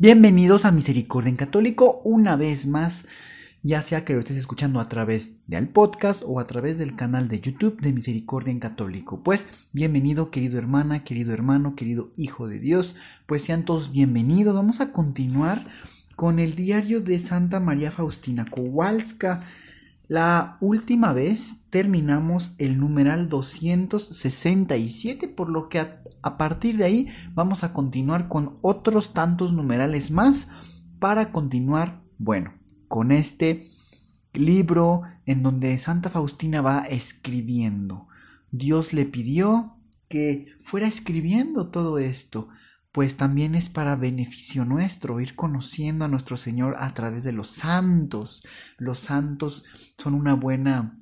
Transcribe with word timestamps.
Bienvenidos 0.00 0.64
a 0.64 0.70
Misericordia 0.70 1.28
en 1.28 1.34
Católico 1.34 2.00
una 2.04 2.36
vez 2.36 2.68
más, 2.68 3.04
ya 3.64 3.82
sea 3.82 4.04
que 4.04 4.12
lo 4.12 4.20
estés 4.20 4.36
escuchando 4.36 4.78
a 4.78 4.88
través 4.88 5.34
del 5.48 5.68
podcast 5.68 6.22
o 6.24 6.38
a 6.38 6.46
través 6.46 6.78
del 6.78 6.94
canal 6.94 7.26
de 7.26 7.40
YouTube 7.40 7.80
de 7.80 7.92
Misericordia 7.92 8.52
en 8.52 8.60
Católico. 8.60 9.24
Pues 9.24 9.46
bienvenido 9.72 10.30
querido 10.30 10.56
hermana, 10.56 11.02
querido 11.02 11.32
hermano, 11.32 11.74
querido 11.74 12.12
hijo 12.16 12.46
de 12.46 12.60
Dios, 12.60 12.94
pues 13.26 13.42
sean 13.42 13.64
todos 13.64 13.90
bienvenidos. 13.90 14.54
Vamos 14.54 14.80
a 14.80 14.92
continuar 14.92 15.66
con 16.14 16.38
el 16.38 16.54
diario 16.54 17.00
de 17.00 17.18
Santa 17.18 17.58
María 17.58 17.90
Faustina 17.90 18.44
Kowalska. 18.48 19.42
La 20.08 20.56
última 20.62 21.12
vez 21.12 21.58
terminamos 21.68 22.54
el 22.56 22.80
numeral 22.80 23.28
267, 23.28 25.28
por 25.28 25.50
lo 25.50 25.68
que 25.68 25.80
a, 25.80 26.38
partir 26.38 26.78
de 26.78 26.84
ahí 26.84 27.08
vamos 27.34 27.62
a 27.62 27.74
continuar 27.74 28.26
con 28.26 28.56
otros 28.62 29.12
tantos 29.12 29.52
numerales 29.52 30.10
más 30.10 30.48
para 30.98 31.30
continuar, 31.30 32.00
bueno, 32.16 32.54
con 32.88 33.12
este 33.12 33.68
libro 34.32 35.02
en 35.26 35.42
donde 35.42 35.76
Santa 35.76 36.08
Faustina 36.08 36.62
va 36.62 36.86
escribiendo. 36.88 38.08
Dios 38.50 38.94
le 38.94 39.04
pidió 39.04 39.76
que 40.08 40.46
fuera 40.62 40.86
escribiendo 40.86 41.68
todo 41.68 41.98
esto 41.98 42.48
pues 42.92 43.16
también 43.16 43.54
es 43.54 43.68
para 43.68 43.96
beneficio 43.96 44.64
nuestro 44.64 45.20
ir 45.20 45.34
conociendo 45.34 46.04
a 46.04 46.08
nuestro 46.08 46.36
Señor 46.36 46.76
a 46.78 46.92
través 46.94 47.24
de 47.24 47.32
los 47.32 47.48
santos. 47.48 48.42
Los 48.76 48.98
santos 48.98 49.64
son 49.98 50.14
una 50.14 50.34
buena 50.34 50.98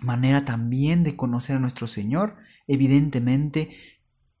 manera 0.00 0.44
también 0.44 1.04
de 1.04 1.16
conocer 1.16 1.56
a 1.56 1.60
nuestro 1.60 1.86
Señor. 1.86 2.36
Evidentemente 2.66 3.70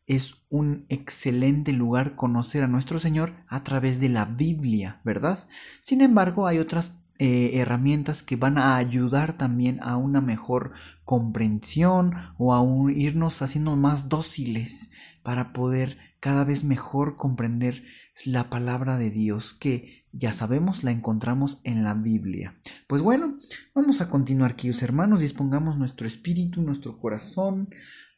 es 0.06 0.34
un 0.48 0.84
excelente 0.88 1.72
lugar 1.72 2.16
conocer 2.16 2.64
a 2.64 2.68
nuestro 2.68 2.98
Señor 2.98 3.34
a 3.46 3.62
través 3.62 4.00
de 4.00 4.08
la 4.08 4.24
Biblia, 4.24 5.00
¿verdad? 5.04 5.48
Sin 5.80 6.00
embargo, 6.00 6.46
hay 6.46 6.58
otras 6.58 7.01
eh, 7.24 7.60
herramientas 7.60 8.24
que 8.24 8.34
van 8.34 8.58
a 8.58 8.74
ayudar 8.74 9.38
también 9.38 9.78
a 9.80 9.96
una 9.96 10.20
mejor 10.20 10.72
comprensión 11.04 12.16
o 12.36 12.52
a 12.52 12.90
irnos 12.92 13.42
haciendo 13.42 13.76
más 13.76 14.08
dóciles 14.08 14.90
para 15.22 15.52
poder 15.52 15.98
cada 16.18 16.42
vez 16.42 16.64
mejor 16.64 17.14
comprender 17.14 17.84
la 18.26 18.50
palabra 18.50 18.96
de 18.96 19.10
Dios 19.10 19.52
que 19.52 20.04
ya 20.10 20.32
sabemos 20.32 20.82
la 20.82 20.90
encontramos 20.90 21.60
en 21.62 21.84
la 21.84 21.94
Biblia. 21.94 22.58
Pues 22.88 23.02
bueno, 23.02 23.38
vamos 23.72 24.00
a 24.00 24.08
continuar, 24.08 24.56
queridos 24.56 24.82
hermanos, 24.82 25.20
dispongamos 25.20 25.78
nuestro 25.78 26.08
espíritu, 26.08 26.60
nuestro 26.60 26.98
corazón, 26.98 27.68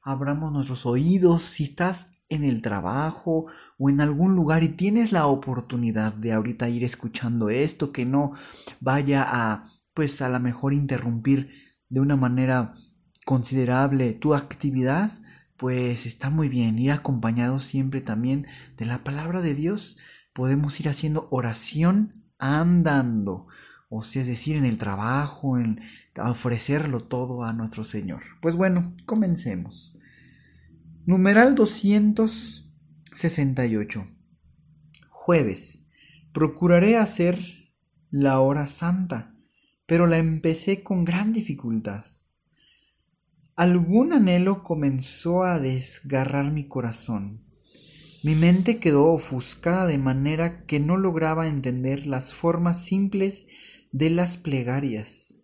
abramos 0.03 0.51
nuestros 0.51 0.87
oídos. 0.87 1.43
Si 1.43 1.65
estás 1.65 2.09
en 2.35 2.45
el 2.45 2.63
trabajo 2.63 3.47
o 3.79 3.91
en 3.91 4.01
algún 4.01 4.35
lugar 4.35 4.63
y 4.63 4.71
tienes 4.71 5.13
la 5.13 5.27
oportunidad 5.27 6.13
de 6.15 6.33
ahorita 6.33 6.69
ir 6.69 6.85
escuchando 6.85 7.49
esto, 7.49 7.93
que 7.93 8.05
no 8.05 8.33
vaya 8.81 9.25
a, 9.27 9.65
pues 9.95 10.21
a 10.23 10.29
lo 10.29 10.41
mejor 10.41 10.75
interrumpir 10.75 11.51
de 11.89 12.01
una 12.01 12.17
manera 12.17 12.75
considerable 13.25 14.13
tu 14.13 14.35
actividad, 14.35 15.11
pues 15.57 16.07
está 16.07 16.31
muy 16.31 16.49
bien 16.49 16.79
ir 16.79 16.93
acompañado 16.93 17.59
siempre 17.59 18.01
también 18.01 18.47
de 18.77 18.87
la 18.87 19.05
palabra 19.05 19.41
de 19.41 19.55
Dios. 19.55 19.97
Podemos 20.33 20.81
ir 20.81 20.89
haciendo 20.89 21.29
oración 21.31 22.13
andando, 22.39 23.47
o 23.89 24.03
sea, 24.03 24.23
es 24.23 24.29
decir, 24.29 24.57
en 24.57 24.65
el 24.65 24.79
trabajo, 24.79 25.59
en 25.59 25.81
ofrecerlo 26.19 27.01
todo 27.01 27.45
a 27.45 27.53
nuestro 27.53 27.85
Señor. 27.85 28.23
Pues 28.43 28.57
bueno, 28.57 28.95
comencemos. 29.07 29.94
Numeral 31.07 31.55
268. 31.55 34.07
Jueves. 35.11 35.85
Procuraré 36.33 36.97
hacer 36.97 37.39
la 38.11 38.41
hora 38.41 38.67
santa, 38.67 39.37
pero 39.85 40.07
la 40.07 40.17
empecé 40.17 40.83
con 40.83 41.05
gran 41.05 41.35
dificultad. 41.35 42.07
Algún 43.55 44.15
anhelo 44.15 44.63
comenzó 44.63 45.43
a 45.43 45.59
desgarrar 45.59 46.53
mi 46.53 46.69
corazón. 46.69 47.45
Mi 48.23 48.35
mente 48.35 48.79
quedó 48.79 49.09
ofuscada 49.09 49.87
de 49.87 49.99
manera 49.99 50.65
que 50.65 50.81
no 50.81 50.97
lograba 50.97 51.49
entender 51.49 52.07
las 52.07 52.33
formas 52.33 52.83
simples 52.83 53.47
de 53.93 54.09
las 54.09 54.39
plegarias. 54.39 55.39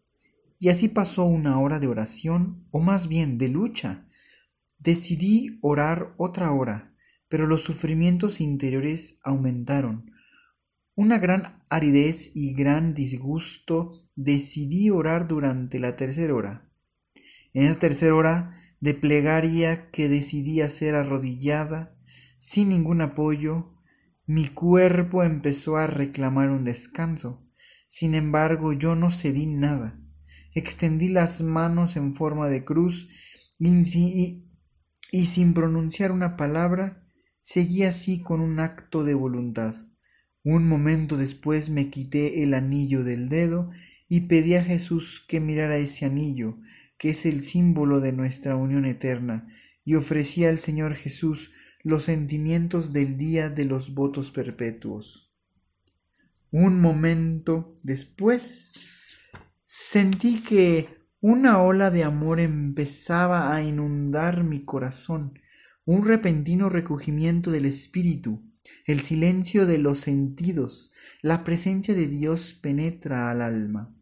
Y 0.58 0.70
así 0.70 0.88
pasó 0.88 1.26
una 1.26 1.60
hora 1.60 1.80
de 1.80 1.88
oración, 1.88 2.66
o 2.70 2.80
más 2.80 3.08
bien 3.08 3.36
de 3.36 3.48
lucha, 3.48 4.06
Decidí 4.80 5.58
orar 5.60 6.14
otra 6.16 6.52
hora, 6.52 6.94
pero 7.28 7.46
los 7.46 7.62
sufrimientos 7.62 8.40
interiores 8.40 9.18
aumentaron. 9.22 10.10
Una 10.94 11.18
gran 11.18 11.58
aridez 11.68 12.30
y 12.34 12.54
gran 12.54 12.94
disgusto 12.94 14.08
decidí 14.16 14.90
orar 14.90 15.28
durante 15.28 15.78
la 15.78 15.96
tercera 15.96 16.34
hora. 16.34 16.72
En 17.52 17.64
esa 17.64 17.78
tercera 17.78 18.14
hora 18.14 18.56
de 18.80 18.94
plegaria 18.94 19.90
que 19.90 20.08
decidí 20.08 20.62
hacer 20.62 20.94
arrodillada, 20.94 21.94
sin 22.38 22.70
ningún 22.70 23.02
apoyo, 23.02 23.74
mi 24.26 24.48
cuerpo 24.48 25.22
empezó 25.22 25.76
a 25.76 25.86
reclamar 25.86 26.48
un 26.48 26.64
descanso. 26.64 27.46
Sin 27.86 28.14
embargo, 28.14 28.72
yo 28.72 28.94
no 28.94 29.10
cedí 29.10 29.44
nada. 29.44 30.00
Extendí 30.54 31.08
las 31.08 31.42
manos 31.42 31.96
en 31.96 32.14
forma 32.14 32.48
de 32.48 32.64
cruz 32.64 33.08
y, 33.58 34.49
y 35.12 35.26
sin 35.26 35.54
pronunciar 35.54 36.12
una 36.12 36.36
palabra, 36.36 37.04
seguí 37.42 37.82
así 37.82 38.20
con 38.20 38.40
un 38.40 38.60
acto 38.60 39.04
de 39.04 39.14
voluntad. 39.14 39.74
Un 40.42 40.68
momento 40.68 41.16
después 41.16 41.68
me 41.68 41.90
quité 41.90 42.42
el 42.42 42.54
anillo 42.54 43.04
del 43.04 43.28
dedo 43.28 43.70
y 44.08 44.22
pedí 44.22 44.54
a 44.54 44.64
Jesús 44.64 45.24
que 45.28 45.40
mirara 45.40 45.76
ese 45.76 46.06
anillo, 46.06 46.58
que 46.98 47.10
es 47.10 47.26
el 47.26 47.42
símbolo 47.42 48.00
de 48.00 48.12
nuestra 48.12 48.56
unión 48.56 48.84
eterna, 48.86 49.48
y 49.84 49.94
ofrecí 49.94 50.44
al 50.44 50.58
Señor 50.58 50.94
Jesús 50.94 51.52
los 51.82 52.04
sentimientos 52.04 52.92
del 52.92 53.16
día 53.16 53.48
de 53.48 53.64
los 53.64 53.94
votos 53.94 54.30
perpetuos. 54.30 55.32
Un 56.50 56.80
momento 56.80 57.78
después 57.82 58.72
sentí 59.64 60.40
que 60.40 60.99
una 61.22 61.62
ola 61.62 61.90
de 61.90 62.02
amor 62.02 62.40
empezaba 62.40 63.54
a 63.54 63.62
inundar 63.62 64.42
mi 64.42 64.64
corazón, 64.64 65.38
un 65.84 66.06
repentino 66.06 66.70
recogimiento 66.70 67.50
del 67.50 67.66
espíritu, 67.66 68.42
el 68.86 69.00
silencio 69.00 69.66
de 69.66 69.76
los 69.76 69.98
sentidos, 69.98 70.92
la 71.20 71.44
presencia 71.44 71.94
de 71.94 72.06
Dios 72.06 72.54
penetra 72.54 73.30
al 73.30 73.42
alma. 73.42 73.94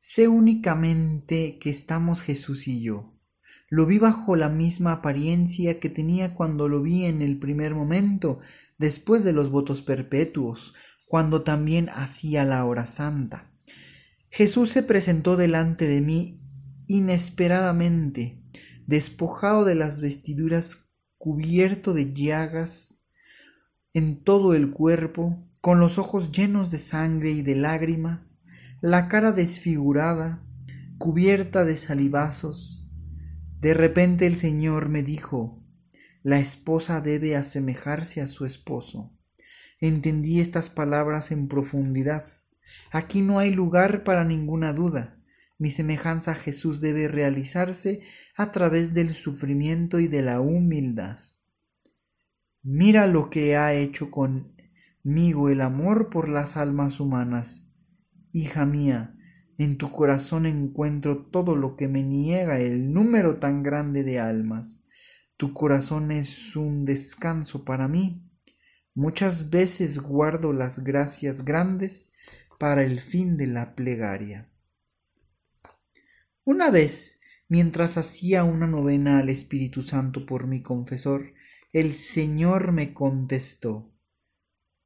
Sé 0.00 0.28
únicamente 0.28 1.58
que 1.58 1.68
estamos 1.68 2.22
Jesús 2.22 2.66
y 2.66 2.80
yo. 2.80 3.14
Lo 3.68 3.84
vi 3.84 3.98
bajo 3.98 4.34
la 4.34 4.48
misma 4.48 4.92
apariencia 4.92 5.78
que 5.78 5.90
tenía 5.90 6.32
cuando 6.32 6.68
lo 6.68 6.80
vi 6.80 7.04
en 7.04 7.20
el 7.20 7.38
primer 7.38 7.74
momento, 7.74 8.38
después 8.78 9.24
de 9.24 9.34
los 9.34 9.50
votos 9.50 9.82
perpetuos, 9.82 10.74
cuando 11.06 11.42
también 11.42 11.90
hacía 11.90 12.46
la 12.46 12.64
hora 12.64 12.86
santa. 12.86 13.47
Jesús 14.30 14.70
se 14.70 14.82
presentó 14.82 15.36
delante 15.36 15.86
de 15.88 16.00
mí 16.00 16.40
inesperadamente, 16.86 18.42
despojado 18.86 19.64
de 19.64 19.74
las 19.74 20.00
vestiduras, 20.00 20.84
cubierto 21.16 21.94
de 21.94 22.12
llagas 22.12 23.00
en 23.94 24.22
todo 24.22 24.54
el 24.54 24.70
cuerpo, 24.70 25.44
con 25.60 25.80
los 25.80 25.98
ojos 25.98 26.30
llenos 26.30 26.70
de 26.70 26.78
sangre 26.78 27.30
y 27.30 27.42
de 27.42 27.56
lágrimas, 27.56 28.38
la 28.80 29.08
cara 29.08 29.32
desfigurada, 29.32 30.44
cubierta 30.98 31.64
de 31.64 31.76
salivazos. 31.76 32.86
De 33.60 33.74
repente 33.74 34.26
el 34.26 34.36
Señor 34.36 34.88
me 34.88 35.02
dijo, 35.02 35.64
la 36.22 36.38
esposa 36.38 37.00
debe 37.00 37.34
asemejarse 37.34 38.20
a 38.20 38.28
su 38.28 38.44
esposo. 38.44 39.12
Entendí 39.80 40.40
estas 40.40 40.70
palabras 40.70 41.30
en 41.30 41.48
profundidad 41.48 42.24
Aquí 42.90 43.22
no 43.22 43.38
hay 43.38 43.50
lugar 43.50 44.04
para 44.04 44.24
ninguna 44.24 44.72
duda. 44.72 45.18
Mi 45.58 45.70
semejanza 45.70 46.32
a 46.32 46.34
Jesús 46.34 46.80
debe 46.80 47.08
realizarse 47.08 48.00
a 48.36 48.52
través 48.52 48.94
del 48.94 49.10
sufrimiento 49.10 49.98
y 49.98 50.06
de 50.06 50.22
la 50.22 50.40
humildad. 50.40 51.18
Mira 52.62 53.06
lo 53.06 53.28
que 53.28 53.56
ha 53.56 53.74
hecho 53.74 54.10
conmigo 54.10 55.48
el 55.48 55.60
amor 55.60 56.10
por 56.10 56.28
las 56.28 56.56
almas 56.56 57.00
humanas. 57.00 57.72
Hija 58.32 58.66
mía, 58.66 59.16
en 59.58 59.76
tu 59.76 59.90
corazón 59.90 60.46
encuentro 60.46 61.26
todo 61.26 61.56
lo 61.56 61.74
que 61.76 61.88
me 61.88 62.04
niega 62.04 62.60
el 62.60 62.92
número 62.92 63.38
tan 63.38 63.64
grande 63.64 64.04
de 64.04 64.20
almas. 64.20 64.84
Tu 65.36 65.52
corazón 65.52 66.12
es 66.12 66.54
un 66.54 66.84
descanso 66.84 67.64
para 67.64 67.88
mí. 67.88 68.24
Muchas 68.94 69.50
veces 69.50 69.98
guardo 69.98 70.52
las 70.52 70.84
gracias 70.84 71.44
grandes 71.44 72.12
para 72.58 72.82
el 72.82 73.00
fin 73.00 73.36
de 73.36 73.46
la 73.46 73.74
plegaria. 73.74 74.50
Una 76.44 76.70
vez, 76.70 77.20
mientras 77.48 77.96
hacía 77.96 78.44
una 78.44 78.66
novena 78.66 79.20
al 79.20 79.28
Espíritu 79.28 79.82
Santo 79.82 80.26
por 80.26 80.46
mi 80.46 80.62
confesor, 80.62 81.34
el 81.72 81.92
Señor 81.92 82.72
me 82.72 82.92
contestó 82.92 83.94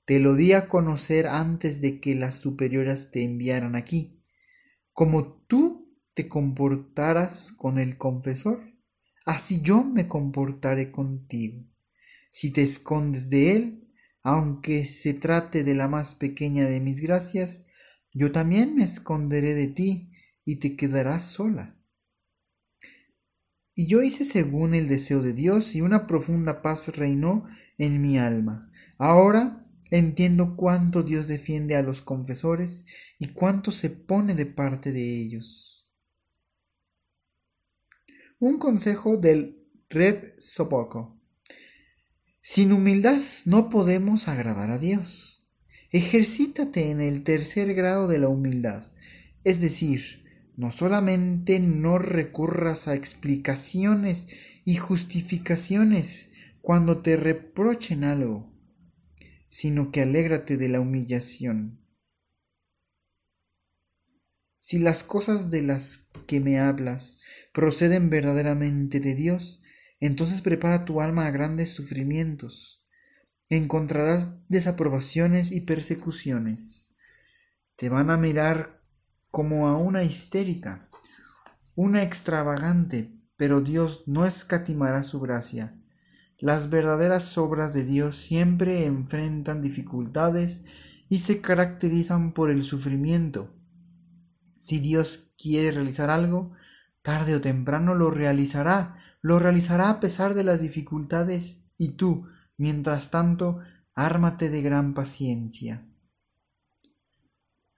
Te 0.05 0.21
lo 0.21 0.35
di 0.35 0.53
a 0.53 0.69
conocer 0.69 1.27
antes 1.27 1.81
de 1.81 2.01
que 2.01 2.15
las 2.15 2.35
superioras 2.35 3.11
te 3.11 3.23
enviaran 3.23 3.77
aquí. 3.77 4.21
Como 4.93 5.45
tú 5.47 5.97
te 6.15 6.29
comportaras 6.29 7.53
con 7.53 7.79
el 7.79 7.97
confesor, 7.97 8.61
así 9.25 9.61
yo 9.61 9.85
me 9.85 10.09
comportaré 10.09 10.91
contigo. 10.91 11.65
Si 12.31 12.51
te 12.51 12.63
escondes 12.63 13.31
de 13.31 13.57
él, 13.57 13.82
aunque 14.23 14.85
se 14.85 15.15
trate 15.15 15.65
de 15.65 15.75
la 15.75 15.89
más 15.89 16.15
pequeña 16.15 16.67
de 16.67 16.81
mis 16.81 17.01
gracias, 17.01 17.65
yo 18.13 18.31
también 18.31 18.75
me 18.75 18.85
esconderé 18.85 19.55
de 19.55 19.69
ti 19.69 20.11
y 20.45 20.57
te 20.57 20.77
quedarás 20.77 21.25
sola. 21.25 21.77
Y 23.75 23.87
yo 23.87 24.03
hice 24.03 24.25
según 24.25 24.75
el 24.75 24.87
deseo 24.87 25.23
de 25.23 25.33
Dios 25.33 25.75
y 25.75 25.81
una 25.81 26.07
profunda 26.07 26.61
paz 26.61 26.89
reinó 26.89 27.47
en 27.79 28.03
mi 28.03 28.19
alma. 28.19 28.71
Ahora 28.99 29.67
entiendo 29.91 30.57
cuánto 30.57 31.03
Dios 31.03 31.27
defiende 31.27 31.77
a 31.77 31.83
los 31.83 32.03
confesores 32.03 32.85
y 33.19 33.29
cuánto 33.29 33.73
se 33.73 33.91
pone 33.91 34.35
de 34.35 34.47
parte 34.47 34.93
de 34.93 35.21
ellos. 35.21 35.89
Un 38.39 38.59
consejo 38.59 39.17
del 39.17 39.69
Reb 39.89 40.35
Sopoko. 40.39 41.22
Sin 42.43 42.73
humildad 42.73 43.23
no 43.45 43.71
podemos 43.71 44.27
agradar 44.27 44.71
a 44.71 44.79
Dios. 44.79 45.45
Ejercítate 45.91 46.91
en 46.91 47.01
el 47.01 47.23
tercer 47.23 47.73
grado 47.73 48.09
de 48.09 48.19
la 48.19 48.29
humildad, 48.29 48.93
es 49.45 49.61
decir, 49.61 50.25
no 50.57 50.73
solamente 50.73 51.61
no 51.61 51.99
recurras 51.99 52.89
a 52.89 52.95
explicaciones 52.95 54.27
y 54.65 54.75
justificaciones 54.75 56.31
cuando 56.61 57.01
te 57.01 57.17
reprochen 57.17 58.03
algo, 58.03 58.53
sino 59.47 59.93
que 59.93 60.03
alégrate 60.03 60.57
de 60.57 60.69
la 60.69 60.81
humillación. 60.81 61.81
Si 64.59 64.81
las 64.81 65.05
cosas 65.05 65.51
de 65.51 65.63
las 65.63 66.09
que 66.27 66.41
me 66.41 66.59
hablas 66.59 67.19
proceden 67.53 68.11
verdaderamente 68.11 68.99
de 68.99 69.15
Dios, 69.15 69.62
entonces 70.07 70.43
prepara 70.43 70.85
tu 70.85 71.01
alma 71.01 71.27
a 71.27 71.31
grandes 71.31 71.71
sufrimientos. 71.71 72.85
Encontrarás 73.49 74.33
desaprobaciones 74.49 75.53
y 75.53 75.61
persecuciones. 75.61 76.93
Te 77.77 77.89
van 77.89 78.11
a 78.11 78.17
mirar 78.17 78.81
como 79.31 79.69
a 79.69 79.77
una 79.77 80.03
histérica, 80.03 80.81
una 81.77 82.03
extravagante, 82.03 83.15
pero 83.37 83.61
Dios 83.61 84.03
no 84.07 84.27
escatimará 84.27 85.05
su 85.05 85.21
gracia. 85.21 85.79
Las 86.37 86.69
verdaderas 86.69 87.39
obras 87.39 87.73
de 87.73 87.85
Dios 87.85 88.17
siempre 88.17 88.87
enfrentan 88.87 89.63
dificultades 89.63 90.65
y 91.09 91.21
se 91.21 91.41
caracterizan 91.41 92.33
por 92.33 92.51
el 92.51 92.65
sufrimiento. 92.65 93.55
Si 94.59 94.81
Dios 94.81 95.33
quiere 95.39 95.71
realizar 95.71 96.11
algo, 96.11 96.53
tarde 97.03 97.37
o 97.37 97.41
temprano 97.41 97.95
lo 97.95 98.11
realizará, 98.11 98.97
lo 99.23 99.39
realizará 99.39 99.89
a 99.89 100.01
pesar 100.01 100.35
de 100.35 100.45
las 100.45 100.61
dificultades, 100.61 101.63
y 101.79 101.91
tú, 101.91 102.27
mientras 102.59 103.11
tanto, 103.11 103.61
ármate 103.95 104.51
de 104.51 104.61
gran 104.61 104.93
paciencia. 104.93 105.87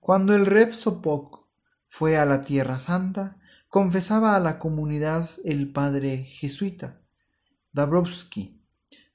Cuando 0.01 0.35
el 0.35 0.47
Reb 0.47 0.73
Sopok 0.73 1.47
fue 1.87 2.17
a 2.17 2.27
la 2.27 2.41
Tierra 2.41 2.79
Santa, 2.79 3.39
confesaba 3.69 4.37
a 4.37 4.41
la 4.41 4.59
comunidad 4.59 5.29
el 5.45 5.73
padre 5.73 6.25
jesuita, 6.25 7.01
Dabrowski. 7.73 8.63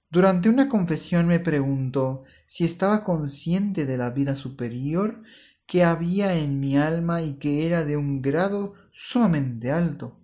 Durante 0.10 0.50
una 0.50 0.68
confesión 0.70 1.28
me 1.28 1.40
preguntó 1.40 2.24
si 2.46 2.66
estaba 2.66 3.04
consciente 3.04 3.86
de 3.86 3.98
la 3.98 4.10
vida 4.10 4.36
superior 4.36 5.22
que 5.66 5.84
había 5.84 6.34
en 6.36 6.60
mi 6.60 6.78
alma 6.78 7.22
y 7.22 7.36
que 7.36 7.68
era 7.68 7.86
de 7.86 7.96
un 7.96 8.22
grado 8.22 8.74
sumamente 8.90 9.72
alto. 9.72 10.19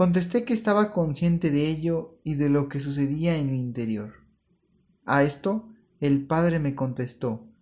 Contesté 0.00 0.46
que 0.46 0.54
estaba 0.54 0.94
consciente 0.94 1.50
de 1.50 1.68
ello 1.68 2.22
y 2.24 2.36
de 2.36 2.48
lo 2.48 2.70
que 2.70 2.80
sucedía 2.80 3.36
en 3.36 3.52
mi 3.52 3.60
interior. 3.60 4.14
A 5.04 5.24
esto 5.24 5.68
el 5.98 6.26
padre 6.26 6.58
me 6.58 6.74
contestó 6.74 7.52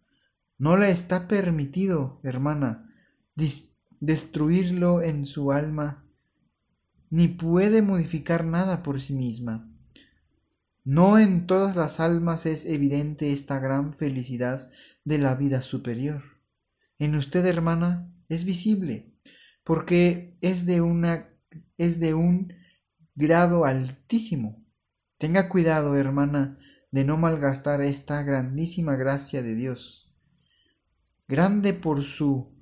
No 0.56 0.76
le 0.76 0.93
está 0.93 1.26
permitido, 1.26 2.20
hermana, 2.23 2.94
destruirlo 3.99 5.02
en 5.02 5.26
su 5.26 5.50
alma, 5.50 6.06
ni 7.11 7.26
puede 7.26 7.82
modificar 7.82 8.44
nada 8.44 8.84
por 8.84 9.00
sí 9.00 9.14
misma. 9.14 9.75
No 10.84 11.19
en 11.19 11.44
todas 11.44 11.75
las 11.75 11.99
almas 11.99 12.46
es 12.46 12.67
evidente 12.67 13.32
esta 13.32 13.58
gran 13.58 13.94
felicidad 13.94 14.70
de 15.02 15.19
la 15.19 15.34
vida 15.34 15.61
superior. 15.61 16.23
En 17.00 17.17
usted, 17.17 17.44
hermana, 17.46 18.14
es 18.29 18.44
visible, 18.44 19.12
porque 19.64 20.38
es 20.41 20.67
de 20.67 20.82
una 20.82 21.34
es 21.76 22.00
de 22.00 22.14
un 22.14 22.52
grado 23.14 23.64
altísimo. 23.64 24.64
Tenga 25.19 25.49
cuidado, 25.49 25.96
hermana, 25.96 26.58
de 26.90 27.05
no 27.05 27.16
malgastar 27.16 27.82
esta 27.82 28.22
grandísima 28.22 28.96
gracia 28.96 29.43
de 29.43 29.55
Dios. 29.55 30.14
Grande 31.26 31.75
por 31.75 32.02
su 32.02 32.56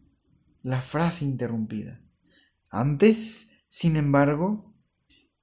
la 0.63 0.81
frase 0.81 1.25
interrumpida. 1.25 2.01
Antes, 2.71 3.49
sin 3.69 3.97
embargo, 3.97 4.75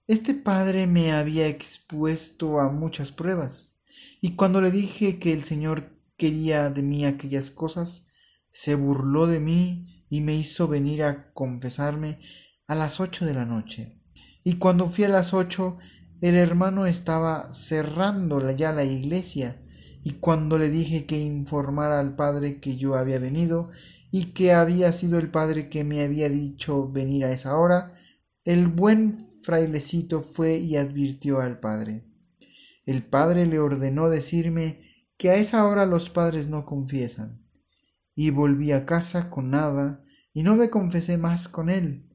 este 0.07 0.33
padre 0.33 0.85
me 0.85 1.13
había 1.13 1.47
expuesto 1.47 2.59
a 2.59 2.69
muchas 2.69 3.13
pruebas, 3.13 3.81
y 4.19 4.35
cuando 4.35 4.59
le 4.59 4.69
dije 4.69 5.19
que 5.19 5.31
el 5.31 5.43
Señor 5.43 5.97
quería 6.17 6.69
de 6.69 6.83
mí 6.83 7.05
aquellas 7.05 7.51
cosas, 7.51 8.05
se 8.51 8.75
burló 8.75 9.27
de 9.27 9.39
mí 9.39 10.05
y 10.09 10.21
me 10.21 10.35
hizo 10.35 10.67
venir 10.67 11.03
a 11.03 11.31
confesarme 11.31 12.19
a 12.67 12.75
las 12.75 12.99
ocho 12.99 13.25
de 13.25 13.33
la 13.33 13.45
noche. 13.45 13.99
Y 14.43 14.55
cuando 14.55 14.89
fui 14.89 15.03
a 15.03 15.09
las 15.09 15.33
ocho, 15.33 15.77
el 16.21 16.35
hermano 16.35 16.85
estaba 16.85 17.51
cerrando 17.51 18.49
ya 18.51 18.71
la 18.71 18.83
iglesia, 18.83 19.61
y 20.03 20.13
cuando 20.13 20.57
le 20.57 20.69
dije 20.69 21.05
que 21.05 21.19
informara 21.19 21.99
al 21.99 22.15
padre 22.15 22.59
que 22.59 22.75
yo 22.77 22.95
había 22.95 23.19
venido, 23.19 23.71
y 24.11 24.33
que 24.33 24.53
había 24.53 24.91
sido 24.91 25.17
el 25.17 25.31
padre 25.31 25.69
que 25.69 25.83
me 25.83 26.01
había 26.01 26.29
dicho 26.29 26.89
venir 26.89 27.25
a 27.25 27.31
esa 27.31 27.57
hora, 27.57 27.95
el 28.45 28.67
buen 28.67 29.39
frailecito 29.43 30.21
fue 30.21 30.57
y 30.57 30.77
advirtió 30.77 31.39
al 31.39 31.59
padre. 31.59 32.05
El 32.85 33.03
padre 33.03 33.45
le 33.45 33.59
ordenó 33.59 34.09
decirme 34.09 34.81
que 35.17 35.29
a 35.29 35.35
esa 35.35 35.65
hora 35.65 35.85
los 35.85 36.09
padres 36.09 36.47
no 36.47 36.65
confiesan. 36.65 37.45
Y 38.15 38.29
volví 38.29 38.71
a 38.71 38.85
casa 38.85 39.29
con 39.29 39.49
nada, 39.49 40.03
y 40.33 40.43
no 40.43 40.55
me 40.55 40.69
confesé 40.69 41.17
más 41.17 41.47
con 41.47 41.69
él, 41.69 42.12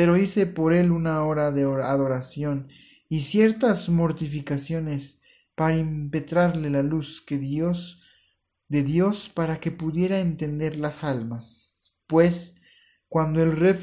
pero 0.00 0.16
hice 0.16 0.46
por 0.46 0.72
él 0.72 0.92
una 0.92 1.22
hora 1.26 1.50
de 1.50 1.64
adoración 1.64 2.68
y 3.10 3.20
ciertas 3.20 3.90
mortificaciones 3.90 5.20
para 5.54 5.76
impetrarle 5.76 6.70
la 6.70 6.82
luz 6.82 7.20
que 7.20 7.36
Dios 7.36 8.00
de 8.66 8.82
Dios 8.82 9.28
para 9.28 9.60
que 9.60 9.70
pudiera 9.70 10.20
entender 10.20 10.76
las 10.76 11.04
almas, 11.04 11.92
pues 12.06 12.54
cuando 13.10 13.42
el 13.42 13.54
rey 13.54 13.78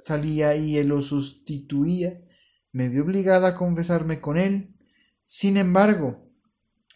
salía 0.00 0.56
y 0.56 0.78
él 0.78 0.88
lo 0.88 1.02
sustituía, 1.02 2.18
me 2.72 2.88
vi 2.88 3.00
obligada 3.00 3.48
a 3.48 3.54
confesarme 3.56 4.22
con 4.22 4.38
él. 4.38 4.74
Sin 5.26 5.58
embargo, 5.58 6.30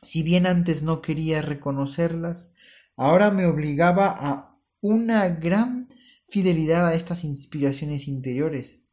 si 0.01 0.23
bien 0.23 0.47
antes 0.47 0.83
no 0.83 1.03
quería 1.03 1.43
reconocerlas, 1.43 2.55
ahora 2.97 3.31
me 3.31 3.45
obligaba 3.45 4.17
a 4.19 4.59
una 4.81 5.29
gran 5.29 5.90
fidelidad 6.31 6.87
a 6.87 6.95
estas 6.95 7.25
inspiraciones 7.25 8.09
interiores. 8.09 8.87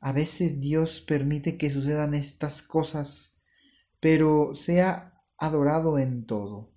A 0.00 0.12
veces 0.12 0.60
Dios 0.60 1.00
permite 1.00 1.56
que 1.56 1.70
sucedan 1.70 2.14
estas 2.14 2.62
cosas, 2.62 3.34
pero 3.98 4.54
sea 4.54 5.12
adorado 5.38 5.98
en 5.98 6.26
todo 6.26 6.70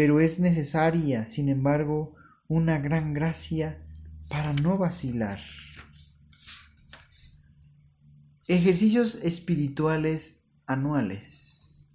pero 0.00 0.18
es 0.20 0.38
necesaria, 0.38 1.26
sin 1.26 1.48
embargo, 1.50 2.14
una 2.48 2.78
gran 2.78 3.12
gracia 3.12 3.86
para 4.30 4.52
no 4.52 4.78
vacilar. 4.78 5.40
Ejercicios 8.46 9.16
espirituales 9.16 10.40
anuales. 10.66 11.90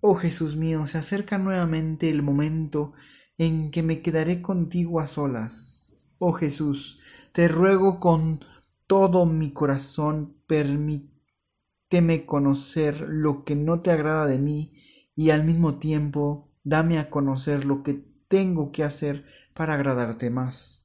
Oh 0.00 0.16
Jesús 0.16 0.56
mío, 0.56 0.86
se 0.86 0.98
acerca 0.98 1.38
nuevamente 1.38 2.10
el 2.10 2.22
momento 2.22 2.92
en 3.40 3.70
que 3.70 3.82
me 3.82 4.02
quedaré 4.02 4.42
contigo 4.42 5.00
a 5.00 5.06
solas. 5.06 5.96
Oh 6.18 6.32
Jesús, 6.32 6.98
te 7.32 7.48
ruego 7.48 7.98
con 7.98 8.44
todo 8.86 9.24
mi 9.24 9.54
corazón, 9.54 10.36
permíteme 10.46 12.26
conocer 12.26 13.00
lo 13.08 13.46
que 13.46 13.56
no 13.56 13.80
te 13.80 13.92
agrada 13.92 14.26
de 14.26 14.36
mí 14.36 14.74
y 15.16 15.30
al 15.30 15.44
mismo 15.44 15.78
tiempo 15.78 16.50
dame 16.64 16.98
a 16.98 17.08
conocer 17.08 17.64
lo 17.64 17.82
que 17.82 18.04
tengo 18.28 18.72
que 18.72 18.84
hacer 18.84 19.24
para 19.54 19.72
agradarte 19.72 20.28
más. 20.28 20.84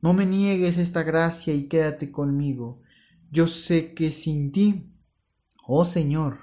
No 0.00 0.12
me 0.12 0.26
niegues 0.26 0.78
esta 0.78 1.04
gracia 1.04 1.54
y 1.54 1.68
quédate 1.68 2.10
conmigo. 2.10 2.82
Yo 3.30 3.46
sé 3.46 3.94
que 3.94 4.10
sin 4.10 4.50
ti, 4.50 4.92
oh 5.68 5.84
Señor, 5.84 6.38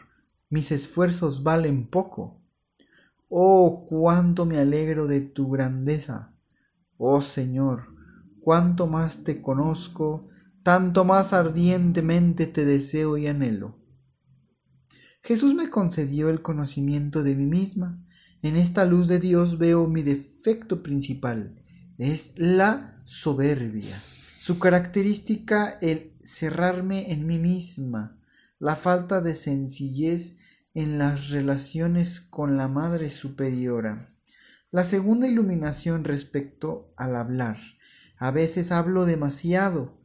mis 0.49 0.71
esfuerzos 0.71 1.43
valen 1.43 1.85
poco. 1.85 2.38
Oh, 3.29 3.85
cuánto 3.87 4.45
me 4.45 4.57
alegro 4.57 5.07
de 5.07 5.21
tu 5.21 5.49
grandeza. 5.49 6.35
Oh 6.97 7.21
Señor, 7.21 7.95
cuánto 8.41 8.87
más 8.87 9.23
te 9.23 9.41
conozco, 9.41 10.27
tanto 10.63 11.05
más 11.05 11.31
ardientemente 11.31 12.47
te 12.47 12.65
deseo 12.65 13.17
y 13.17 13.27
anhelo. 13.27 13.77
Jesús 15.21 15.53
me 15.53 15.69
concedió 15.69 16.29
el 16.29 16.41
conocimiento 16.41 17.23
de 17.23 17.35
mí 17.35 17.45
misma. 17.45 18.03
En 18.41 18.55
esta 18.55 18.85
luz 18.85 19.07
de 19.07 19.19
Dios 19.19 19.57
veo 19.57 19.87
mi 19.87 20.01
defecto 20.01 20.81
principal. 20.81 21.61
Es 21.97 22.33
la 22.35 23.01
soberbia. 23.05 23.95
Su 24.39 24.57
característica 24.57 25.77
el 25.81 26.13
cerrarme 26.23 27.11
en 27.11 27.27
mí 27.27 27.37
misma 27.37 28.19
la 28.59 28.75
falta 28.75 29.21
de 29.21 29.35
sencillez 29.35 30.35
en 30.73 30.99
las 30.99 31.29
relaciones 31.29 32.21
con 32.21 32.55
la 32.55 32.67
Madre 32.67 33.09
Superiora. 33.09 34.07
La 34.71 34.83
segunda 34.83 35.27
iluminación 35.27 36.03
respecto 36.03 36.93
al 36.95 37.15
hablar. 37.15 37.57
A 38.17 38.29
veces 38.29 38.71
hablo 38.71 39.05
demasiado 39.05 39.99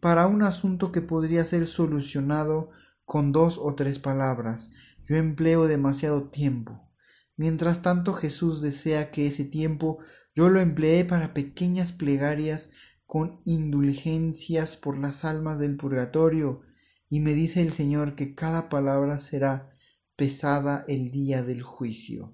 para 0.00 0.26
un 0.26 0.42
asunto 0.42 0.90
que 0.90 1.02
podría 1.02 1.44
ser 1.44 1.66
solucionado 1.66 2.70
con 3.04 3.32
dos 3.32 3.58
o 3.58 3.74
tres 3.74 3.98
palabras. 3.98 4.70
Yo 5.06 5.16
empleo 5.16 5.66
demasiado 5.66 6.30
tiempo. 6.30 6.90
Mientras 7.36 7.82
tanto 7.82 8.14
Jesús 8.14 8.62
desea 8.62 9.10
que 9.10 9.26
ese 9.26 9.44
tiempo 9.44 9.98
yo 10.34 10.48
lo 10.48 10.60
emplee 10.60 11.04
para 11.04 11.34
pequeñas 11.34 11.92
plegarias 11.92 12.70
con 13.06 13.42
indulgencias 13.44 14.76
por 14.76 14.96
las 14.96 15.24
almas 15.24 15.58
del 15.58 15.76
purgatorio, 15.76 16.62
y 17.08 17.20
me 17.20 17.34
dice 17.34 17.60
el 17.60 17.72
Señor 17.72 18.16
que 18.16 18.34
cada 18.34 18.68
palabra 18.68 19.18
será 19.18 19.73
pesada 20.16 20.84
el 20.88 21.10
día 21.10 21.42
del 21.42 21.62
juicio. 21.62 22.32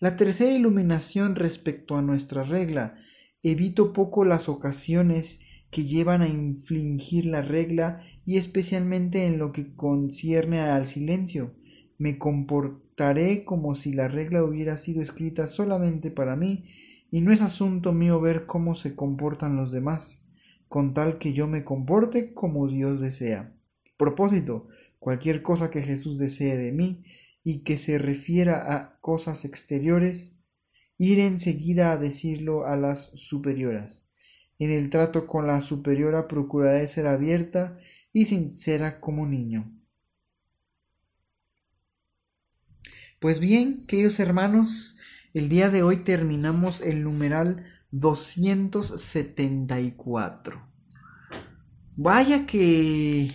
La 0.00 0.16
tercera 0.16 0.52
iluminación 0.52 1.36
respecto 1.36 1.96
a 1.96 2.02
nuestra 2.02 2.44
regla. 2.44 2.96
Evito 3.42 3.92
poco 3.92 4.24
las 4.24 4.48
ocasiones 4.48 5.40
que 5.70 5.84
llevan 5.84 6.22
a 6.22 6.28
infligir 6.28 7.26
la 7.26 7.42
regla 7.42 8.02
y 8.24 8.36
especialmente 8.36 9.24
en 9.24 9.38
lo 9.38 9.52
que 9.52 9.74
concierne 9.74 10.60
al 10.60 10.86
silencio. 10.86 11.54
Me 11.98 12.16
comportaré 12.18 13.44
como 13.44 13.74
si 13.74 13.92
la 13.92 14.08
regla 14.08 14.44
hubiera 14.44 14.76
sido 14.76 15.02
escrita 15.02 15.46
solamente 15.46 16.10
para 16.10 16.36
mí 16.36 16.64
y 17.10 17.20
no 17.20 17.32
es 17.32 17.42
asunto 17.42 17.92
mío 17.92 18.20
ver 18.20 18.46
cómo 18.46 18.74
se 18.74 18.94
comportan 18.94 19.56
los 19.56 19.72
demás, 19.72 20.22
con 20.68 20.94
tal 20.94 21.18
que 21.18 21.32
yo 21.32 21.48
me 21.48 21.64
comporte 21.64 22.32
como 22.34 22.68
Dios 22.68 23.00
desea. 23.00 23.54
Propósito, 23.96 24.68
cualquier 24.98 25.42
cosa 25.42 25.70
que 25.70 25.82
Jesús 25.82 26.18
desee 26.18 26.56
de 26.56 26.72
mí 26.72 27.04
y 27.44 27.62
que 27.62 27.76
se 27.76 27.98
refiera 27.98 28.74
a 28.74 28.98
cosas 29.00 29.44
exteriores, 29.44 30.36
ir 30.98 31.20
enseguida 31.20 31.92
a 31.92 31.96
decirlo 31.96 32.66
a 32.66 32.76
las 32.76 33.10
superioras. 33.14 34.08
En 34.58 34.70
el 34.70 34.90
trato 34.90 35.26
con 35.26 35.46
la 35.46 35.60
superiora 35.60 36.26
procuraré 36.26 36.86
ser 36.88 37.06
abierta 37.06 37.78
y 38.12 38.24
sincera 38.24 39.00
como 39.00 39.26
niño. 39.26 39.72
Pues 43.20 43.40
bien, 43.40 43.86
queridos 43.86 44.20
hermanos, 44.20 44.96
el 45.34 45.48
día 45.48 45.70
de 45.70 45.82
hoy 45.82 45.96
terminamos 45.98 46.80
el 46.80 47.02
numeral 47.02 47.66
274. 47.90 50.62
Vaya 51.96 52.46
que 52.46 53.26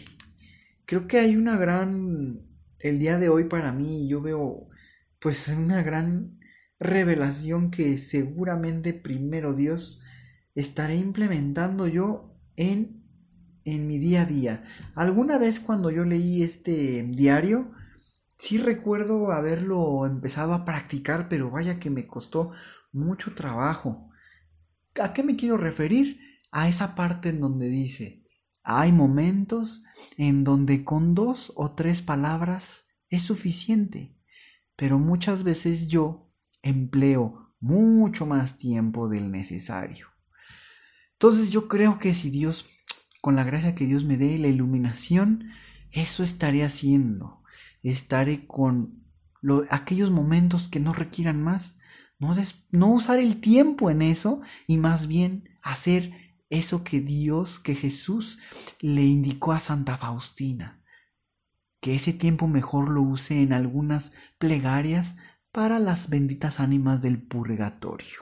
creo 0.85 1.07
que 1.07 1.19
hay 1.19 1.35
una 1.35 1.57
gran, 1.57 2.41
el 2.79 2.99
día 2.99 3.17
de 3.17 3.29
hoy 3.29 3.45
para 3.45 3.71
mí, 3.71 4.07
yo 4.07 4.21
veo 4.21 4.69
pues 5.19 5.47
una 5.47 5.81
gran 5.83 6.39
revelación 6.79 7.71
que 7.71 7.97
seguramente 7.97 8.93
primero 8.93 9.53
Dios 9.53 10.01
estaré 10.53 10.97
implementando 10.97 11.87
yo 11.87 12.37
en, 12.55 13.03
en 13.63 13.87
mi 13.87 13.97
día 13.97 14.23
a 14.23 14.25
día. 14.25 14.63
Alguna 14.95 15.37
vez 15.37 15.59
cuando 15.59 15.89
yo 15.91 16.03
leí 16.03 16.43
este 16.43 17.03
diario, 17.03 17.71
sí 18.37 18.57
recuerdo 18.57 19.31
haberlo 19.31 20.05
empezado 20.05 20.53
a 20.53 20.65
practicar, 20.65 21.29
pero 21.29 21.49
vaya 21.49 21.79
que 21.79 21.89
me 21.89 22.05
costó 22.05 22.51
mucho 22.91 23.33
trabajo. 23.33 24.09
¿A 25.01 25.13
qué 25.13 25.23
me 25.23 25.35
quiero 25.35 25.57
referir? 25.57 26.19
A 26.51 26.67
esa 26.67 26.93
parte 26.93 27.29
en 27.29 27.39
donde 27.39 27.67
dice, 27.67 28.22
hay 28.63 28.91
momentos 28.91 29.83
en 30.17 30.43
donde 30.43 30.83
con 30.83 31.15
dos 31.15 31.51
o 31.55 31.71
tres 31.71 32.01
palabras 32.01 32.85
es 33.09 33.21
suficiente, 33.21 34.15
pero 34.75 34.99
muchas 34.99 35.43
veces 35.43 35.87
yo 35.87 36.31
empleo 36.61 37.53
mucho 37.59 38.25
más 38.25 38.57
tiempo 38.57 39.09
del 39.09 39.31
necesario. 39.31 40.07
Entonces 41.13 41.51
yo 41.51 41.67
creo 41.67 41.99
que 41.99 42.13
si 42.13 42.29
Dios, 42.29 42.65
con 43.21 43.35
la 43.35 43.43
gracia 43.43 43.75
que 43.75 43.85
Dios 43.85 44.03
me 44.05 44.17
dé, 44.17 44.37
la 44.37 44.47
iluminación, 44.47 45.49
eso 45.91 46.23
estaré 46.23 46.63
haciendo. 46.63 47.43
Estaré 47.81 48.47
con 48.47 49.03
aquellos 49.69 50.11
momentos 50.11 50.67
que 50.67 50.79
no 50.79 50.93
requieran 50.93 51.41
más. 51.41 51.77
No, 52.19 52.33
no 52.71 52.87
usar 52.91 53.19
el 53.19 53.39
tiempo 53.39 53.89
en 53.89 54.01
eso 54.01 54.41
y 54.67 54.77
más 54.77 55.07
bien 55.07 55.49
hacer 55.61 56.11
eso 56.53 56.83
que 56.83 57.01
Dios, 57.01 57.59
que 57.59 57.75
Jesús 57.75 58.39
le 58.79 59.03
indicó 59.03 59.53
a 59.53 59.59
Santa 59.59 59.97
Faustina, 59.97 60.83
que 61.81 61.95
ese 61.95 62.13
tiempo 62.13 62.47
mejor 62.47 62.89
lo 62.89 63.01
use 63.01 63.41
en 63.41 63.53
algunas 63.53 64.13
plegarias 64.37 65.15
para 65.51 65.79
las 65.79 66.09
benditas 66.09 66.59
ánimas 66.59 67.01
del 67.01 67.21
purgatorio. 67.21 68.19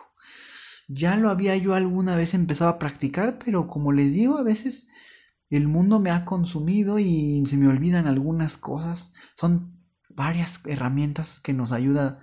Ya 0.88 1.18
lo 1.18 1.30
había 1.30 1.56
yo 1.58 1.76
alguna 1.76 2.16
vez 2.16 2.34
empezado 2.34 2.70
a 2.70 2.80
practicar, 2.80 3.38
pero 3.38 3.68
como 3.68 3.92
les 3.92 4.14
digo, 4.14 4.38
a 4.38 4.44
veces 4.44 4.88
el 5.50 5.68
mundo 5.68 6.00
me 6.00 6.10
ha 6.10 6.26
consumido 6.26 7.00
y 7.00 7.44
se 7.46 7.58
me 7.58 7.68
olvidan 7.68 8.08
algunas 8.08 8.58
cosas. 8.58 9.12
Son 9.36 9.78
varias 10.10 10.62
herramientas 10.66 11.40
que 11.40 11.54
nos 11.54 11.72
ayudan 11.72 12.20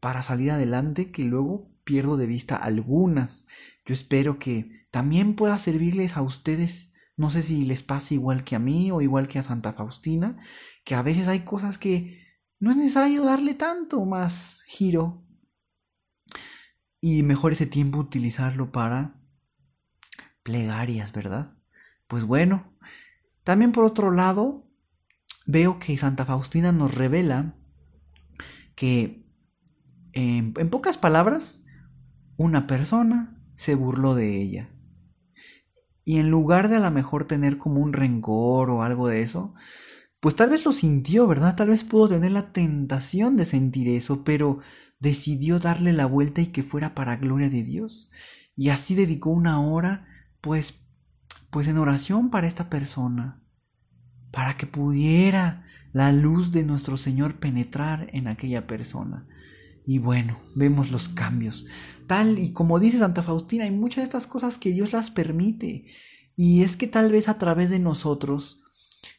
para 0.00 0.22
salir 0.22 0.50
adelante 0.50 1.10
que 1.10 1.24
luego 1.24 1.70
pierdo 1.84 2.16
de 2.16 2.26
vista 2.26 2.56
algunas. 2.56 3.46
Yo 3.86 3.94
espero 3.94 4.38
que 4.38 4.85
también 4.96 5.34
pueda 5.34 5.58
servirles 5.58 6.16
a 6.16 6.22
ustedes. 6.22 6.90
No 7.18 7.28
sé 7.28 7.42
si 7.42 7.66
les 7.66 7.82
pasa 7.82 8.14
igual 8.14 8.44
que 8.44 8.56
a 8.56 8.58
mí 8.58 8.90
o 8.90 9.02
igual 9.02 9.28
que 9.28 9.38
a 9.38 9.42
Santa 9.42 9.74
Faustina, 9.74 10.38
que 10.86 10.94
a 10.94 11.02
veces 11.02 11.28
hay 11.28 11.40
cosas 11.40 11.76
que 11.76 12.24
no 12.60 12.70
es 12.70 12.78
necesario 12.78 13.22
darle 13.22 13.52
tanto 13.52 14.02
más 14.06 14.62
giro. 14.66 15.22
Y 16.98 17.22
mejor 17.24 17.52
ese 17.52 17.66
tiempo 17.66 17.98
utilizarlo 17.98 18.72
para 18.72 19.20
plegarias, 20.42 21.12
¿verdad? 21.12 21.58
Pues 22.06 22.24
bueno, 22.24 22.74
también 23.44 23.72
por 23.72 23.84
otro 23.84 24.10
lado, 24.10 24.66
veo 25.44 25.78
que 25.78 25.94
Santa 25.98 26.24
Faustina 26.24 26.72
nos 26.72 26.94
revela 26.94 27.54
que, 28.74 29.28
en 30.14 30.70
pocas 30.70 30.96
palabras, 30.96 31.62
una 32.38 32.66
persona 32.66 33.42
se 33.56 33.74
burló 33.74 34.14
de 34.14 34.40
ella. 34.40 34.72
Y 36.08 36.18
en 36.20 36.30
lugar 36.30 36.68
de 36.68 36.76
a 36.76 36.80
lo 36.80 36.90
mejor 36.92 37.24
tener 37.24 37.58
como 37.58 37.80
un 37.80 37.92
rencor 37.92 38.70
o 38.70 38.84
algo 38.84 39.08
de 39.08 39.22
eso, 39.22 39.54
pues 40.20 40.36
tal 40.36 40.50
vez 40.50 40.64
lo 40.64 40.72
sintió, 40.72 41.26
¿verdad? 41.26 41.56
Tal 41.56 41.68
vez 41.68 41.82
pudo 41.82 42.08
tener 42.08 42.30
la 42.30 42.52
tentación 42.52 43.36
de 43.36 43.44
sentir 43.44 43.88
eso, 43.88 44.22
pero 44.22 44.60
decidió 45.00 45.58
darle 45.58 45.92
la 45.92 46.06
vuelta 46.06 46.40
y 46.40 46.46
que 46.46 46.62
fuera 46.62 46.94
para 46.94 47.16
gloria 47.16 47.50
de 47.50 47.64
Dios. 47.64 48.08
Y 48.54 48.68
así 48.68 48.94
dedicó 48.94 49.30
una 49.30 49.60
hora, 49.60 50.06
pues, 50.40 50.78
pues 51.50 51.66
en 51.66 51.76
oración 51.76 52.30
para 52.30 52.46
esta 52.46 52.70
persona, 52.70 53.42
para 54.30 54.56
que 54.56 54.68
pudiera 54.68 55.66
la 55.92 56.12
luz 56.12 56.52
de 56.52 56.62
nuestro 56.62 56.96
Señor 56.96 57.40
penetrar 57.40 58.10
en 58.12 58.28
aquella 58.28 58.68
persona. 58.68 59.26
Y 59.84 59.98
bueno, 59.98 60.38
vemos 60.54 60.92
los 60.92 61.08
cambios. 61.08 61.66
Tal 62.06 62.38
y 62.38 62.52
como 62.52 62.78
dice 62.78 62.98
Santa 62.98 63.22
Faustina, 63.22 63.64
hay 63.64 63.70
muchas 63.70 63.96
de 63.98 64.04
estas 64.04 64.26
cosas 64.26 64.58
que 64.58 64.72
Dios 64.72 64.92
las 64.92 65.10
permite. 65.10 65.86
Y 66.36 66.62
es 66.62 66.76
que 66.76 66.86
tal 66.86 67.10
vez 67.10 67.28
a 67.28 67.38
través 67.38 67.70
de 67.70 67.78
nosotros 67.78 68.62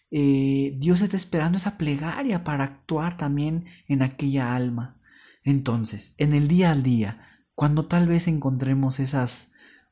eh, 0.10 0.76
Dios 0.78 1.02
está 1.02 1.18
esperando 1.18 1.58
esa 1.58 1.78
plegaria 1.78 2.44
para 2.44 2.64
actuar 2.64 3.18
también 3.18 3.66
en 3.88 4.02
aquella 4.02 4.56
alma. 4.56 5.02
Entonces, 5.44 6.14
en 6.18 6.34
el 6.34 6.48
día 6.48 6.72
al 6.72 6.84
día, 6.84 7.44
cuando 7.56 7.88
tal 7.88 8.08
vez 8.08 8.28
encontremos 8.28 9.00
esas 9.00 9.50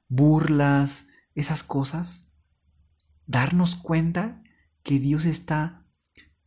burlas, 0.08 1.08
esas 1.34 1.64
cosas, 1.64 2.28
darnos 3.26 3.76
cuenta 3.76 4.44
que 4.84 5.00
Dios 5.00 5.26
está, 5.26 5.85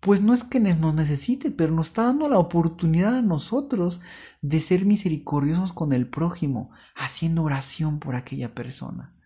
pues 0.01 0.23
no 0.23 0.33
es 0.33 0.45
que 0.45 0.61
nos 0.61 0.95
necesite, 0.95 1.51
pero 1.51 1.75
nos 1.75 1.89
está 1.89 2.05
dando 2.05 2.29
la 2.29 2.39
oportunidad 2.39 3.17
a 3.17 3.23
nosotros 3.23 4.01
de 4.43 4.61
ser 4.61 4.85
misericordiosos 4.85 5.73
con 5.73 5.93
el 5.93 6.09
prójimo, 6.09 6.71
haciendo 6.95 7.43
oración 7.43 7.99
por 7.99 8.15
aquella 8.15 8.55
persona. 8.55 9.17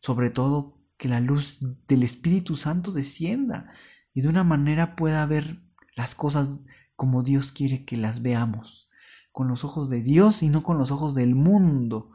Sobre 0.00 0.30
todo 0.30 0.78
que 0.98 1.08
la 1.08 1.20
luz 1.20 1.60
del 1.86 2.02
Espíritu 2.02 2.56
Santo 2.56 2.92
descienda 2.92 3.72
y 4.12 4.20
de 4.20 4.28
una 4.28 4.44
manera 4.44 4.94
pueda 4.94 5.24
ver 5.26 5.62
las 5.96 6.14
cosas 6.14 6.50
como 6.94 7.22
Dios 7.22 7.52
quiere 7.52 7.84
que 7.84 7.96
las 7.96 8.20
veamos, 8.20 8.90
con 9.32 9.48
los 9.48 9.64
ojos 9.64 9.88
de 9.88 10.02
Dios 10.02 10.42
y 10.42 10.48
no 10.48 10.62
con 10.62 10.76
los 10.76 10.90
ojos 10.90 11.14
del 11.14 11.34
mundo. 11.34 12.10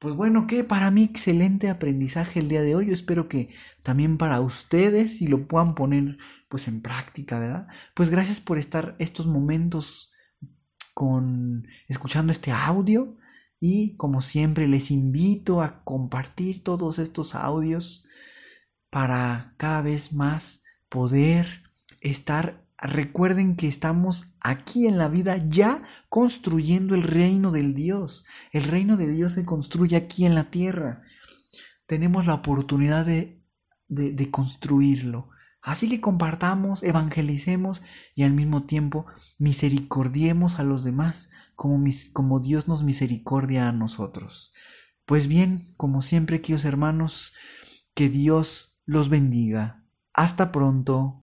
Pues 0.00 0.14
bueno, 0.14 0.46
que 0.46 0.64
para 0.64 0.90
mí 0.90 1.02
excelente 1.04 1.68
aprendizaje 1.68 2.40
el 2.40 2.48
día 2.48 2.62
de 2.62 2.74
hoy. 2.74 2.86
Yo 2.86 2.94
espero 2.94 3.28
que 3.28 3.50
también 3.82 4.16
para 4.16 4.40
ustedes 4.40 5.20
y 5.20 5.28
lo 5.28 5.46
puedan 5.46 5.74
poner 5.74 6.16
pues 6.48 6.68
en 6.68 6.80
práctica, 6.80 7.38
¿verdad? 7.38 7.68
Pues 7.94 8.08
gracias 8.08 8.40
por 8.40 8.56
estar 8.56 8.96
estos 8.98 9.26
momentos 9.26 10.10
con 10.94 11.66
escuchando 11.86 12.32
este 12.32 12.50
audio 12.50 13.18
y 13.60 13.94
como 13.96 14.22
siempre 14.22 14.66
les 14.68 14.90
invito 14.90 15.60
a 15.60 15.84
compartir 15.84 16.64
todos 16.64 16.98
estos 16.98 17.34
audios 17.34 18.02
para 18.88 19.54
cada 19.58 19.82
vez 19.82 20.14
más 20.14 20.62
poder 20.88 21.64
estar 22.00 22.64
recuerden 22.82 23.56
que 23.56 23.68
estamos 23.68 24.26
aquí 24.40 24.86
en 24.86 24.98
la 24.98 25.08
vida 25.08 25.36
ya 25.36 25.82
construyendo 26.08 26.94
el 26.94 27.02
reino 27.02 27.50
del 27.50 27.74
Dios. 27.74 28.24
El 28.52 28.64
reino 28.64 28.96
de 28.96 29.08
Dios 29.08 29.34
se 29.34 29.44
construye 29.44 29.96
aquí 29.96 30.24
en 30.24 30.34
la 30.34 30.50
tierra. 30.50 31.02
Tenemos 31.86 32.26
la 32.26 32.34
oportunidad 32.34 33.04
de, 33.04 33.42
de, 33.88 34.30
construirlo. 34.30 35.28
Así 35.62 35.90
que 35.90 36.00
compartamos, 36.00 36.82
evangelicemos 36.82 37.82
y 38.14 38.22
al 38.22 38.32
mismo 38.32 38.64
tiempo 38.64 39.06
misericordiemos 39.38 40.58
a 40.58 40.62
los 40.62 40.84
demás 40.84 41.28
como, 41.54 41.84
como 42.12 42.40
Dios 42.40 42.66
nos 42.66 42.82
misericordia 42.82 43.68
a 43.68 43.72
nosotros. 43.72 44.52
Pues 45.04 45.26
bien, 45.26 45.74
como 45.76 46.00
siempre, 46.00 46.40
queridos 46.40 46.64
hermanos, 46.64 47.34
que 47.94 48.08
Dios 48.08 48.78
los 48.86 49.08
bendiga. 49.08 49.84
Hasta 50.14 50.52
pronto. 50.52 51.22